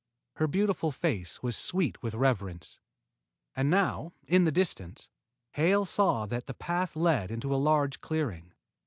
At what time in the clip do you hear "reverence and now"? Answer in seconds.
2.15-4.13